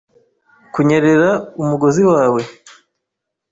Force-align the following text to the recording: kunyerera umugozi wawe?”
kunyerera 0.73 1.29
umugozi 1.61 2.03
wawe?” 2.11 2.41